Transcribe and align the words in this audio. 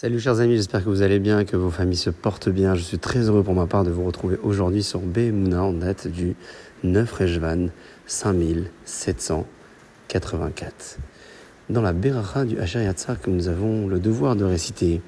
Salut 0.00 0.16
chers 0.18 0.40
amis, 0.40 0.56
j'espère 0.56 0.82
que 0.82 0.88
vous 0.88 1.02
allez 1.02 1.18
bien, 1.18 1.44
que 1.44 1.58
vos 1.58 1.68
familles 1.68 1.98
se 1.98 2.08
portent 2.08 2.48
bien. 2.48 2.74
Je 2.74 2.80
suis 2.80 2.98
très 2.98 3.28
heureux 3.28 3.42
pour 3.42 3.52
ma 3.52 3.66
part 3.66 3.84
de 3.84 3.90
vous 3.90 4.06
retrouver 4.06 4.38
aujourd'hui 4.42 4.82
sur 4.82 5.00
Bemouna 5.00 5.62
en 5.62 5.74
date 5.74 6.06
du 6.06 6.36
9 6.84 7.12
Rejvan 7.12 7.68
5784. 8.06 10.96
Dans 11.68 11.82
la 11.82 11.92
Beracha 11.92 12.46
du 12.46 12.58
Hacher 12.58 12.82
Yatzar 12.82 13.20
que 13.20 13.28
nous 13.28 13.48
avons 13.48 13.88
le 13.88 13.98
devoir 13.98 14.36
de 14.36 14.46
réciter 14.46 15.02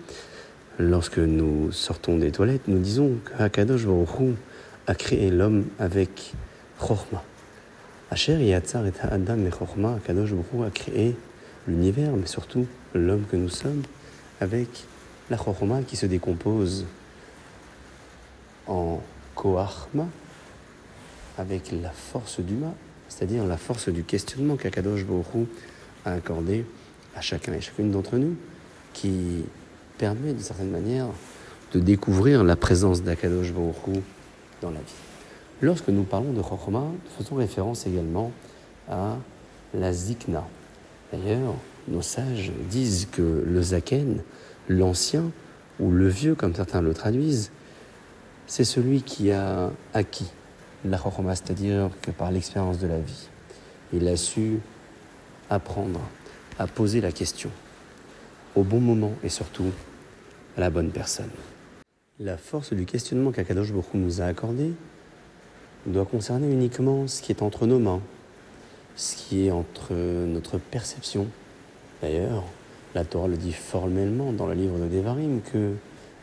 lorsque 0.78 1.16
nous 1.16 1.72
sortons 1.72 2.18
des 2.18 2.30
toilettes, 2.30 2.68
nous 2.68 2.78
disons 2.78 3.12
que 3.24 3.42
Hakadosh 3.42 3.86
Baruch 3.86 4.34
a 4.88 4.94
créé 4.94 5.30
l'homme 5.30 5.64
avec 5.78 6.34
Chorma. 6.78 7.24
Hacher 8.10 8.44
Yatzar 8.44 8.86
et 8.86 8.92
Adam 9.10 9.38
et 9.46 9.50
Chorma, 9.50 9.94
Hakadosh 9.94 10.34
Baruch 10.34 10.66
a 10.66 10.70
créé 10.70 11.16
l'univers, 11.66 12.12
mais 12.14 12.26
surtout 12.26 12.66
l'homme 12.92 13.24
que 13.30 13.36
nous 13.36 13.48
sommes 13.48 13.80
avec 14.42 14.68
la 15.30 15.36
choroma 15.36 15.82
qui 15.82 15.94
se 15.96 16.04
décompose 16.04 16.84
en 18.66 19.00
koachma, 19.36 20.08
avec 21.38 21.70
la 21.70 21.90
force 21.90 22.40
du 22.40 22.54
ma, 22.54 22.74
c'est-à-dire 23.08 23.46
la 23.46 23.56
force 23.56 23.88
du 23.88 24.02
questionnement 24.02 24.56
qu'Akadosh 24.56 25.04
Baruch 25.04 25.46
a 26.04 26.14
accordé 26.14 26.66
à 27.14 27.20
chacun 27.20 27.52
et 27.52 27.60
chacune 27.60 27.92
d'entre 27.92 28.16
nous, 28.16 28.34
qui 28.92 29.44
permet 29.96 30.32
d'une 30.32 30.42
certaine 30.42 30.70
manière 30.70 31.06
de 31.72 31.78
découvrir 31.78 32.42
la 32.42 32.56
présence 32.56 33.02
d'Akadosh 33.02 33.52
Baruch 33.52 34.02
dans 34.60 34.70
la 34.70 34.80
vie. 34.80 35.02
Lorsque 35.60 35.88
nous 35.88 36.02
parlons 36.02 36.32
de 36.32 36.38
nous 36.38 36.98
faisons 37.16 37.36
référence 37.36 37.86
également 37.86 38.32
à 38.90 39.16
la 39.72 39.92
Zikna. 39.92 40.44
D'ailleurs, 41.12 41.54
nos 41.88 42.02
sages 42.02 42.52
disent 42.70 43.08
que 43.10 43.44
le 43.46 43.62
zaken, 43.62 44.22
l'ancien, 44.68 45.30
ou 45.80 45.90
le 45.90 46.08
vieux, 46.08 46.34
comme 46.34 46.54
certains 46.54 46.82
le 46.82 46.94
traduisent, 46.94 47.50
c'est 48.46 48.64
celui 48.64 49.02
qui 49.02 49.30
a 49.30 49.70
acquis 49.94 50.30
la 50.84 50.98
chorma, 50.98 51.34
c'est-à-dire 51.34 51.90
que 52.02 52.10
par 52.10 52.30
l'expérience 52.30 52.78
de 52.78 52.86
la 52.86 52.98
vie, 52.98 53.28
il 53.92 54.06
a 54.08 54.16
su 54.16 54.58
apprendre 55.50 56.00
à 56.58 56.66
poser 56.66 57.00
la 57.00 57.12
question 57.12 57.50
au 58.54 58.62
bon 58.62 58.80
moment 58.80 59.12
et 59.22 59.28
surtout 59.28 59.70
à 60.56 60.60
la 60.60 60.70
bonne 60.70 60.90
personne. 60.90 61.30
La 62.20 62.36
force 62.36 62.72
du 62.72 62.84
questionnement 62.84 63.32
qu'Akadosh 63.32 63.72
Baruch 63.72 63.94
nous 63.94 64.20
a 64.20 64.26
accordé 64.26 64.72
doit 65.86 66.04
concerner 66.04 66.50
uniquement 66.52 67.08
ce 67.08 67.22
qui 67.22 67.32
est 67.32 67.42
entre 67.42 67.66
nos 67.66 67.78
mains, 67.78 68.02
ce 68.94 69.16
qui 69.16 69.46
est 69.46 69.50
entre 69.50 69.94
notre 69.94 70.58
perception 70.58 71.26
D'ailleurs, 72.02 72.42
la 72.96 73.04
Torah 73.04 73.28
le 73.28 73.36
dit 73.36 73.52
formellement 73.52 74.32
dans 74.32 74.46
le 74.46 74.54
livre 74.54 74.76
de 74.78 74.88
Devarim 74.88 75.40
que 75.40 75.74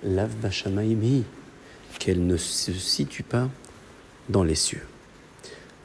l'av 0.04 0.30
qu'elle 1.98 2.28
ne 2.28 2.38
se 2.38 2.74
situe 2.74 3.24
pas 3.24 3.50
dans 4.28 4.44
les 4.44 4.56
cieux. 4.56 4.86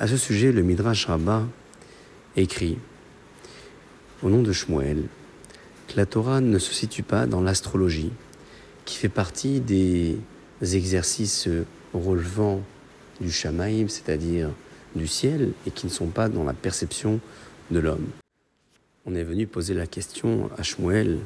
À 0.01 0.09
ce 0.09 0.17
sujet, 0.17 0.51
le 0.51 0.63
Midrash 0.63 1.07
Rabbah 1.07 1.45
écrit 2.37 2.77
au 4.23 4.31
nom 4.31 4.43
de 4.43 4.53
Shmuel 4.53 5.05
que 5.87 5.97
la 5.97 6.07
Torah 6.07 6.41
ne 6.41 6.59
se 6.59 6.75
situe 6.75 7.05
pas 7.05 7.27
dans 7.27 7.41
l'astrologie, 7.41 8.11
qui 8.85 8.97
fait 8.97 9.09
partie 9.09 9.61
des 9.61 10.19
exercices 10.61 11.49
relevant 11.93 12.63
du 13.21 13.31
Shamaïm, 13.31 13.89
c'est-à-dire 13.89 14.51
du 14.97 15.07
ciel, 15.07 15.53
et 15.67 15.71
qui 15.71 15.87
ne 15.87 15.91
sont 15.91 16.09
pas 16.09 16.29
dans 16.29 16.45
la 16.45 16.53
perception 16.53 17.21
de 17.71 17.79
l'homme 17.79 18.07
on 19.07 19.15
est 19.15 19.23
venu 19.23 19.47
poser 19.47 19.75
la 19.75 19.87
question 19.87 20.49
à 20.57 20.63
Shmuel 20.63 21.19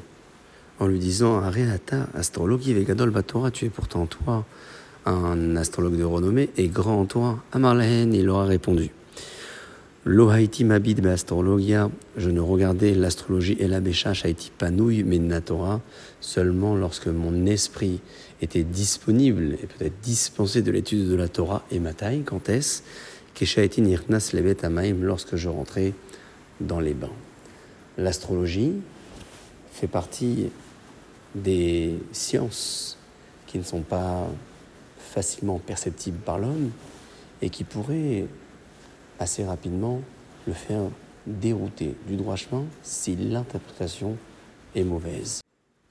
en 0.81 0.87
lui 0.87 0.99
disant 0.99 1.39
Areata, 1.39 2.09
astrologue 2.15 2.63
Vegadol 2.63 3.11
Batora, 3.11 3.51
tu 3.51 3.67
es 3.67 3.69
pourtant 3.69 4.07
toi 4.07 4.45
un 5.07 5.57
astrologue 5.57 5.97
de 5.97 6.05
renommée 6.05 6.51
et 6.57 6.69
grand 6.69 7.01
en 7.01 7.07
toi. 7.07 7.39
Amarlahen, 7.53 8.13
il 8.15 8.29
aura 8.29 8.47
répondu 8.47 8.91
Lohaiti 10.05 10.65
mabid 10.65 11.05
astrologia, 11.07 11.91
je 12.17 12.31
ne 12.31 12.41
regardais 12.41 12.95
l'astrologie 12.95 13.57
et 13.61 13.69
la 13.69 13.81
béchache 13.81 14.25
Haïti 14.25 14.51
panouille, 14.57 15.05
mais 15.05 15.19
Natora, 15.19 15.81
seulement 16.21 16.75
lorsque 16.75 17.09
mon 17.09 17.47
esprit 17.47 18.01
était 18.41 18.65
disponible 18.65 19.57
et 19.63 19.67
peut-être 19.67 20.01
dispensé 20.03 20.63
de 20.63 20.71
l'étude 20.71 21.09
de 21.09 21.15
la 21.15 21.29
Torah 21.29 21.65
et 21.71 21.79
ma 21.79 21.93
taille, 21.93 22.23
quand 22.23 22.49
est-ce 22.49 22.83
Keshaiti 23.35 23.83
nirnas 23.83 24.31
levet 24.33 24.57
lorsque 25.01 25.37
je 25.37 25.49
rentrais 25.49 25.93
dans 26.61 26.81
les 26.81 26.95
bains. 26.95 27.11
L'astrologie 27.99 28.75
fait 29.73 29.89
partie 29.89 30.51
des 31.35 31.99
sciences 32.13 32.97
qui 33.49 33.59
ne 33.59 33.65
sont 33.65 33.81
pas 33.81 34.29
facilement 34.99 35.59
perceptibles 35.59 36.19
par 36.19 36.39
l'homme 36.39 36.71
et 37.43 37.51
qui 37.51 37.65
pourraient 37.65 38.27
assez 39.19 39.45
rapidement 39.45 40.01
le 40.47 40.53
faire 40.53 40.85
dérouter 41.27 41.97
du 42.07 42.15
droit 42.15 42.37
chemin 42.37 42.65
si 42.85 43.17
l'interprétation 43.17 44.17
est 44.77 44.85
mauvaise. 44.85 45.41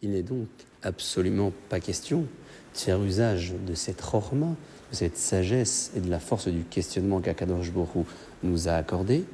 Il 0.01 0.11
n'est 0.11 0.23
donc 0.23 0.47
absolument 0.83 1.51
pas 1.67 1.81
question 1.81 2.21
de 2.21 2.79
faire 2.79 3.03
usage 3.03 3.53
de 3.67 3.73
cette 3.73 4.01
chorma, 4.01 4.55
de 4.91 4.95
cette 4.95 5.17
sagesse 5.17 5.91
et 5.93 5.99
de 5.99 6.09
la 6.09 6.19
force 6.19 6.47
du 6.47 6.63
questionnement 6.63 7.19
qu'Akadosh 7.19 7.71
Borou 7.71 8.05
nous 8.43 8.69
a 8.69 8.73
accordé 8.73 9.25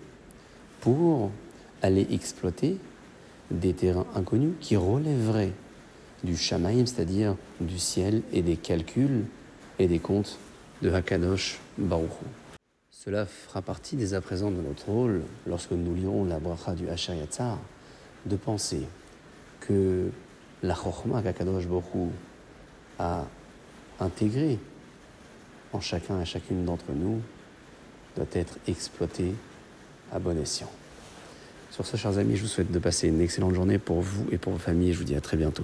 pour 0.82 1.30
aller 1.84 2.08
exploiter 2.12 2.78
des 3.52 3.74
terrains 3.74 4.08
inconnus 4.16 4.54
qui 4.60 4.76
relèveraient 4.76 5.52
du 6.24 6.36
Shamaïm, 6.36 6.88
c'est-à-dire 6.88 7.36
du 7.60 7.78
ciel 7.78 8.24
et 8.32 8.42
des 8.42 8.56
calculs 8.56 9.26
et 9.78 9.88
des 9.88 10.00
comptes 10.00 10.40
de 10.82 10.90
Hakadosh 10.90 11.60
Baruch. 11.78 12.10
Cela 12.90 13.26
fera 13.26 13.62
partie 13.62 13.98
dès 13.98 14.14
à 14.14 14.22
présent 14.22 14.50
de 14.50 14.62
notre 14.62 14.90
rôle, 14.90 15.22
lorsque 15.46 15.74
nous 15.74 15.94
lirons 15.94 16.24
la 16.24 16.40
bracha 16.40 16.74
du 16.74 16.88
Hachar 16.90 17.16
Yatzar, 17.16 17.60
de 18.26 18.38
penser 18.38 18.84
que 19.60 20.10
la 20.64 20.74
Chochma 20.74 21.22
qu'Hakadosh 21.22 21.68
Baruch 21.68 22.12
a 22.98 23.26
intégrée 24.00 24.58
en 25.74 25.82
chacun 25.82 26.22
et 26.22 26.26
chacune 26.26 26.64
d'entre 26.64 26.94
nous 26.94 27.22
doit 28.16 28.26
être 28.32 28.58
exploitée 28.68 29.34
à 30.14 30.20
bon 30.20 30.38
escient. 30.38 30.72
Sur 31.74 31.88
ce, 31.88 31.98
chers 31.98 32.20
amis, 32.20 32.36
je 32.36 32.44
vous 32.44 32.48
souhaite 32.48 32.72
de 32.72 32.78
passer 32.78 33.08
une 33.08 33.20
excellente 33.20 33.56
journée 33.56 33.80
pour 33.80 34.00
vous 34.00 34.28
et 34.32 34.38
pour 34.38 34.54
vos 34.54 34.60
familles. 34.60 34.94
Je 34.94 35.00
vous 35.00 35.06
dis 35.06 35.16
à 35.16 35.22
très 35.22 35.38
bientôt. 35.38 35.64